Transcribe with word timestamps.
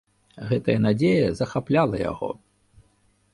Гэтая 0.51 0.77
надзея 0.85 1.27
захапляла 1.41 1.95
яго. 2.11 2.29